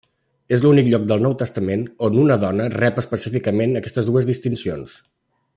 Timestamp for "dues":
4.13-4.31